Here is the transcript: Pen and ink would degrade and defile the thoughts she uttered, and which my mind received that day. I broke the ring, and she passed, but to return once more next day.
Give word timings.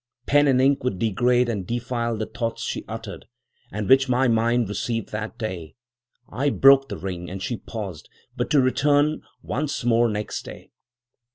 Pen 0.25 0.47
and 0.47 0.59
ink 0.59 0.83
would 0.83 0.97
degrade 0.97 1.47
and 1.47 1.67
defile 1.67 2.17
the 2.17 2.25
thoughts 2.25 2.63
she 2.63 2.83
uttered, 2.87 3.27
and 3.71 3.87
which 3.87 4.09
my 4.09 4.27
mind 4.27 4.67
received 4.67 5.09
that 5.11 5.37
day. 5.37 5.75
I 6.27 6.49
broke 6.49 6.89
the 6.89 6.97
ring, 6.97 7.29
and 7.29 7.39
she 7.39 7.57
passed, 7.57 8.09
but 8.35 8.49
to 8.49 8.61
return 8.61 9.21
once 9.43 9.83
more 9.83 10.09
next 10.09 10.43
day. 10.43 10.71